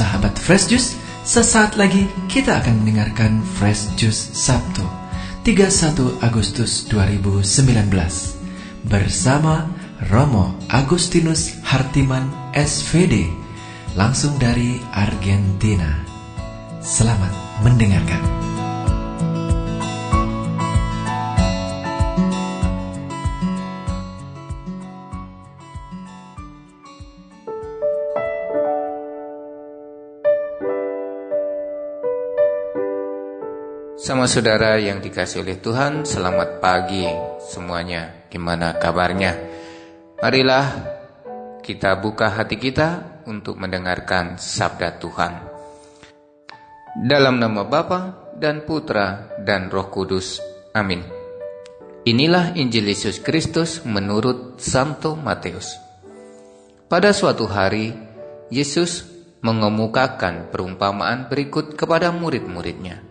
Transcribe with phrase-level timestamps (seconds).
[0.00, 0.96] sahabat Fresh Juice,
[1.28, 4.80] sesaat lagi kita akan mendengarkan Fresh Juice Sabtu,
[5.44, 7.84] 31 Agustus 2019
[8.88, 9.68] bersama
[10.08, 13.28] Romo Agustinus Hartiman SVD
[13.92, 16.00] langsung dari Argentina.
[16.80, 18.49] Selamat mendengarkan.
[34.00, 37.04] Sama saudara yang dikasih oleh Tuhan, selamat pagi
[37.52, 38.24] semuanya.
[38.32, 39.36] Gimana kabarnya?
[40.24, 40.66] Marilah
[41.60, 45.32] kita buka hati kita untuk mendengarkan sabda Tuhan.
[47.04, 50.40] Dalam nama Bapa dan Putra dan Roh Kudus.
[50.72, 51.04] Amin.
[52.08, 55.76] Inilah Injil Yesus Kristus menurut Santo Matius.
[56.88, 57.92] Pada suatu hari,
[58.48, 59.04] Yesus
[59.44, 63.09] mengemukakan perumpamaan berikut kepada murid-muridnya.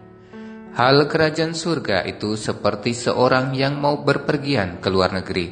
[0.69, 5.49] Hal kerajaan surga itu seperti seorang yang mau berpergian ke luar negeri,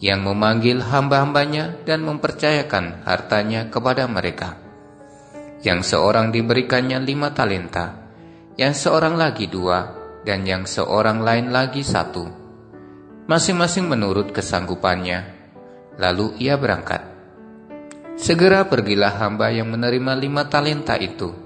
[0.00, 4.56] yang memanggil hamba-hambanya dan mempercayakan hartanya kepada mereka.
[5.60, 8.00] Yang seorang diberikannya lima talenta,
[8.56, 9.92] yang seorang lagi dua,
[10.24, 12.24] dan yang seorang lain lagi satu.
[13.28, 15.36] Masing-masing menurut kesanggupannya,
[16.00, 17.04] lalu ia berangkat.
[18.16, 21.39] Segera pergilah hamba yang menerima lima talenta itu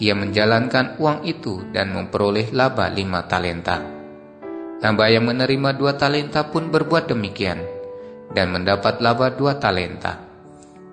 [0.00, 3.84] ia menjalankan uang itu dan memperoleh laba lima talenta.
[4.80, 7.60] Hamba yang menerima dua talenta pun berbuat demikian,
[8.32, 10.16] dan mendapat laba dua talenta.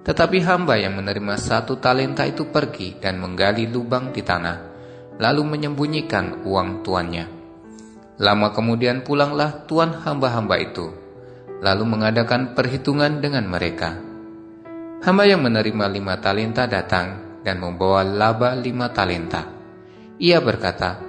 [0.03, 4.57] Tetapi hamba yang menerima satu talenta itu pergi dan menggali lubang di tanah,
[5.23, 7.25] lalu menyembunyikan uang tuannya.
[8.19, 10.91] Lama kemudian pulanglah tuan hamba-hamba itu,
[11.63, 13.95] lalu mengadakan perhitungan dengan mereka.
[14.99, 19.47] Hamba yang menerima lima talenta datang dan membawa laba lima talenta.
[20.19, 20.99] Ia berkata,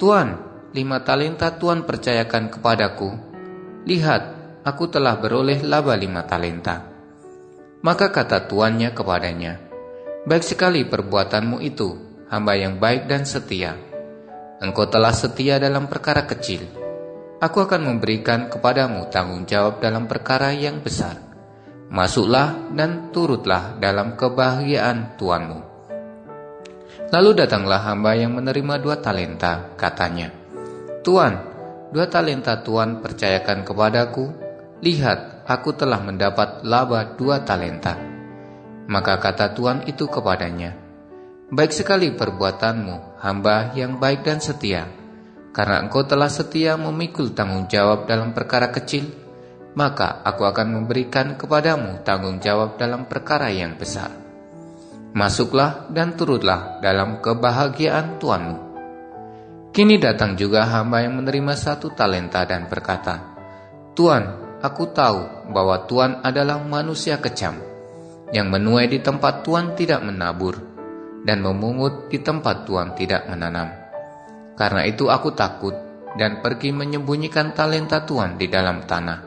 [0.00, 0.40] Tuan,
[0.72, 3.12] lima talenta Tuan percayakan kepadaku.
[3.84, 4.22] Lihat,
[4.64, 6.88] aku telah beroleh laba lima talenta.
[7.84, 9.60] Maka kata tuannya kepadanya,
[10.24, 11.98] Baik sekali perbuatanmu itu,
[12.30, 13.76] hamba yang baik dan setia.
[14.62, 16.62] Engkau telah setia dalam perkara kecil.
[17.42, 21.18] Aku akan memberikan kepadamu tanggung jawab dalam perkara yang besar.
[21.90, 25.71] Masuklah dan turutlah dalam kebahagiaan Tuanmu.
[27.12, 30.32] Lalu datanglah hamba yang menerima dua talenta, katanya,
[31.04, 31.34] Tuan,
[31.92, 34.32] dua talenta Tuan percayakan kepadaku,
[34.80, 38.00] lihat, aku telah mendapat laba dua talenta.
[38.88, 40.78] Maka kata Tuan itu kepadanya,
[41.52, 44.88] Baik sekali perbuatanmu, hamba yang baik dan setia,
[45.52, 49.04] karena engkau telah setia memikul tanggung jawab dalam perkara kecil,
[49.76, 54.21] maka aku akan memberikan kepadamu tanggung jawab dalam perkara yang besar.
[55.12, 58.56] Masuklah dan turutlah dalam kebahagiaan Tuanmu.
[59.68, 63.20] Kini datang juga hamba yang menerima satu talenta dan berkata,
[63.92, 67.60] Tuan, aku tahu bahwa Tuan adalah manusia kejam,
[68.32, 70.56] yang menuai di tempat Tuan tidak menabur,
[71.28, 73.68] dan memungut di tempat Tuan tidak menanam.
[74.56, 75.76] Karena itu aku takut
[76.16, 79.20] dan pergi menyembunyikan talenta Tuan di dalam tanah.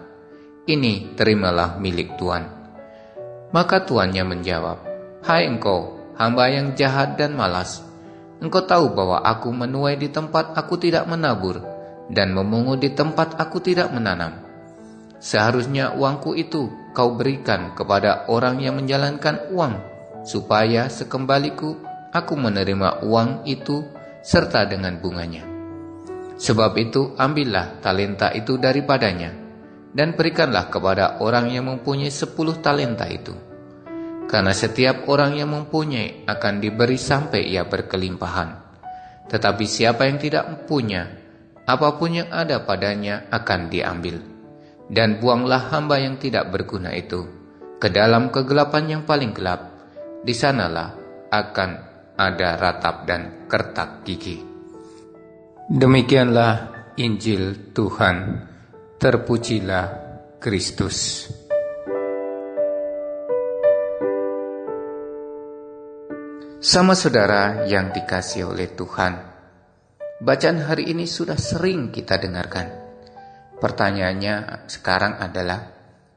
[0.65, 2.41] Ini terimalah milik Tuan.
[3.53, 4.94] Maka tuannya menjawab,
[5.25, 7.81] Hai engkau, hamba yang jahat dan malas,
[8.37, 11.65] engkau tahu bahwa aku menuai di tempat aku tidak menabur,
[12.13, 14.37] dan memungut di tempat aku tidak menanam.
[15.17, 19.73] Seharusnya uangku itu kau berikan kepada orang yang menjalankan uang,
[20.29, 21.73] supaya sekembaliku
[22.13, 23.81] aku menerima uang itu
[24.21, 25.41] serta dengan bunganya.
[26.37, 29.33] Sebab itu ambillah talenta itu daripadanya,
[29.89, 33.54] dan berikanlah kepada orang yang mempunyai sepuluh talenta itu
[34.25, 38.49] karena setiap orang yang mempunyai akan diberi sampai ia berkelimpahan.
[39.25, 41.05] Tetapi siapa yang tidak mempunyai,
[41.65, 44.21] apa pun yang ada padanya akan diambil.
[44.85, 47.25] Dan buanglah hamba yang tidak berguna itu
[47.81, 49.73] ke dalam kegelapan yang paling gelap.
[50.21, 50.93] Di sanalah
[51.29, 51.69] akan
[52.17, 54.41] ada ratap dan kertak gigi.
[55.65, 56.53] Demikianlah
[57.01, 58.45] Injil Tuhan.
[59.01, 59.85] Terpujilah
[60.37, 61.29] Kristus.
[66.65, 69.13] Sama saudara yang dikasih oleh Tuhan,
[70.17, 72.73] bacaan hari ini sudah sering kita dengarkan.
[73.61, 75.61] Pertanyaannya sekarang adalah,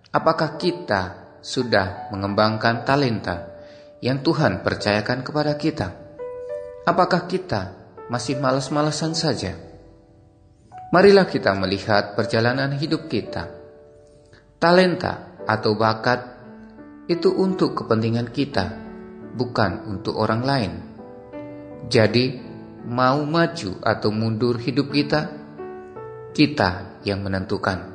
[0.08, 3.60] apakah kita sudah mengembangkan talenta
[4.00, 5.92] yang Tuhan percayakan kepada kita?
[6.88, 7.76] Apakah kita
[8.08, 9.52] masih malas-malasan saja?
[10.96, 13.52] Marilah kita melihat perjalanan hidup kita.
[14.56, 16.40] Talenta atau bakat
[17.04, 18.88] itu untuk kepentingan kita
[19.38, 20.73] bukan untuk orang lain.
[21.87, 22.35] Jadi,
[22.90, 25.31] mau maju atau mundur hidup kita,
[26.35, 27.94] kita yang menentukan.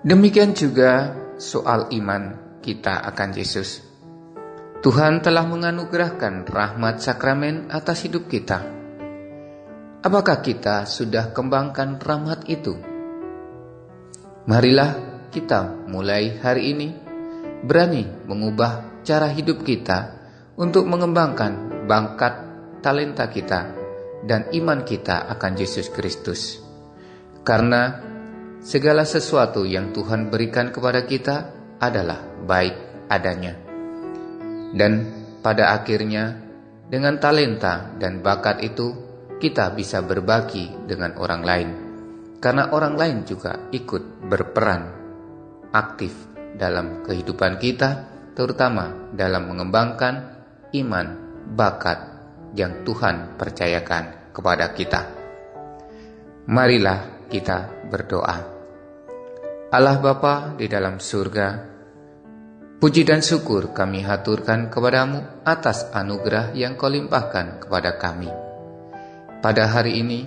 [0.00, 3.84] Demikian juga soal iman kita akan Yesus.
[4.78, 8.62] Tuhan telah menganugerahkan rahmat sakramen atas hidup kita.
[9.98, 12.78] Apakah kita sudah kembangkan rahmat itu?
[14.46, 14.94] Marilah
[15.34, 16.88] kita mulai hari ini
[17.66, 20.20] berani mengubah cara hidup kita
[20.60, 22.44] untuk mengembangkan bakat
[22.84, 23.72] talenta kita
[24.28, 26.60] dan iman kita akan Yesus Kristus.
[27.40, 28.04] Karena
[28.60, 31.36] segala sesuatu yang Tuhan berikan kepada kita
[31.80, 33.56] adalah baik adanya.
[34.76, 34.92] Dan
[35.40, 36.36] pada akhirnya,
[36.84, 38.92] dengan talenta dan bakat itu,
[39.40, 41.70] kita bisa berbagi dengan orang lain.
[42.44, 44.82] Karena orang lain juga ikut berperan
[45.72, 46.12] aktif
[46.60, 50.14] dalam kehidupan kita, terutama dalam mengembangkan
[50.78, 51.06] iman,
[51.58, 51.98] bakat,
[52.54, 55.02] yang Tuhan percayakan kepada kita.
[56.46, 58.38] Marilah kita berdoa.
[59.68, 61.48] Allah Bapa di dalam surga,
[62.78, 68.30] puji dan syukur kami haturkan kepadamu atas anugerah yang kau limpahkan kepada kami.
[69.44, 70.24] Pada hari ini,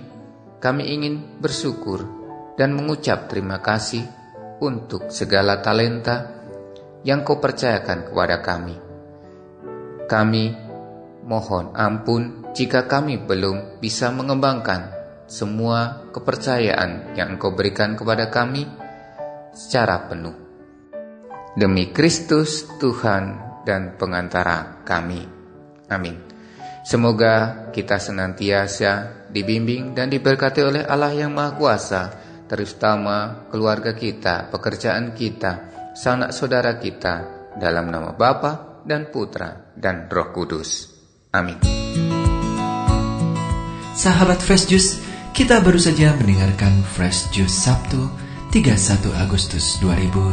[0.62, 2.06] kami ingin bersyukur
[2.54, 4.06] dan mengucap terima kasih
[4.62, 6.41] untuk segala talenta
[7.02, 8.76] yang kau percayakan kepada kami.
[10.06, 10.44] Kami
[11.26, 14.92] mohon ampun jika kami belum bisa mengembangkan
[15.24, 18.68] semua kepercayaan yang Engkau berikan kepada kami
[19.56, 20.36] secara penuh.
[21.56, 25.24] Demi Kristus Tuhan dan pengantara kami.
[25.88, 26.16] Amin.
[26.82, 32.02] Semoga kita senantiasa dibimbing dan diberkati oleh Allah yang Maha Kuasa,
[32.50, 40.32] terutama keluarga kita, pekerjaan kita, sanak saudara kita, dalam nama Bapa dan Putra dan Roh
[40.32, 40.88] Kudus.
[41.32, 41.60] Amin.
[43.92, 44.90] Sahabat Fresh Juice,
[45.36, 48.08] kita baru saja mendengarkan Fresh Juice Sabtu
[48.52, 50.32] 31 Agustus 2019.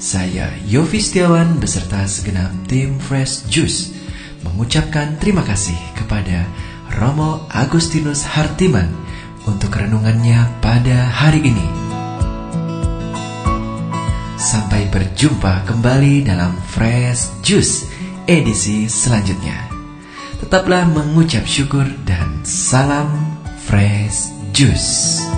[0.00, 3.92] Saya Yofi Setiawan beserta segenap tim Fresh Juice
[4.40, 6.48] mengucapkan terima kasih kepada
[6.96, 8.88] Romo Agustinus Hartiman
[9.44, 11.89] untuk renungannya pada hari ini.
[14.90, 17.86] Berjumpa kembali dalam Fresh Juice
[18.26, 19.70] edisi selanjutnya.
[20.42, 23.10] Tetaplah mengucap syukur dan salam
[23.66, 25.29] fresh juice.